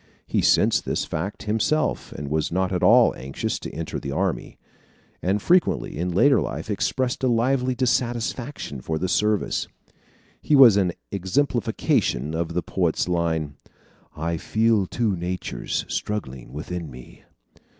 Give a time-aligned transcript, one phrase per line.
[0.25, 4.57] He sensed this fact himself and was not at all anxious to enter the army;
[5.21, 9.67] and frequently in later life expressed a lively dissatisfaction for the service.
[10.41, 13.57] He was an exemplification of the poet's line:
[14.15, 17.23] "I feel two natures struggling within me."